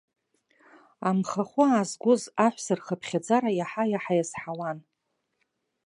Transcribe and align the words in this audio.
Амхахәы 1.09 1.63
аазгоз 1.69 2.21
аҳәса 2.45 2.73
рхыԥхьаӡара 2.79 3.51
иаҳа-иаҳа 3.53 4.13
иазҳауан. 4.17 4.77